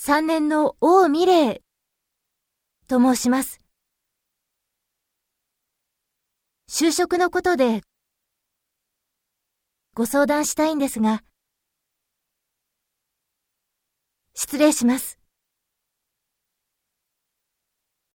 [0.00, 1.60] 三年の王美玲
[2.86, 3.60] と申します。
[6.70, 7.80] 就職のことで
[9.94, 11.24] ご相談したいんですが、
[14.34, 15.17] 失礼します。